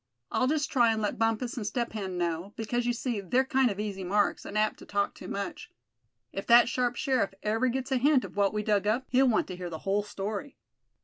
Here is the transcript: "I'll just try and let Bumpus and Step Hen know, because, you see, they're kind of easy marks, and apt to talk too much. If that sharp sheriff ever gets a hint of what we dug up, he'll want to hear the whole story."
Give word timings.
"I'll 0.31 0.47
just 0.47 0.71
try 0.71 0.91
and 0.91 0.99
let 0.99 1.19
Bumpus 1.19 1.57
and 1.57 1.67
Step 1.67 1.93
Hen 1.93 2.17
know, 2.17 2.53
because, 2.55 2.87
you 2.87 2.91
see, 2.93 3.21
they're 3.21 3.45
kind 3.45 3.69
of 3.69 3.79
easy 3.79 4.03
marks, 4.03 4.45
and 4.45 4.57
apt 4.57 4.79
to 4.79 4.85
talk 4.87 5.13
too 5.13 5.27
much. 5.27 5.69
If 6.33 6.47
that 6.47 6.67
sharp 6.67 6.95
sheriff 6.95 7.35
ever 7.43 7.67
gets 7.67 7.91
a 7.91 7.97
hint 7.97 8.25
of 8.25 8.35
what 8.35 8.51
we 8.51 8.63
dug 8.63 8.87
up, 8.87 9.05
he'll 9.09 9.29
want 9.29 9.45
to 9.49 9.55
hear 9.55 9.69
the 9.69 9.77
whole 9.85 10.01
story." 10.01 10.57